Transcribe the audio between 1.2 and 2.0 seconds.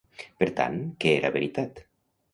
era veritat?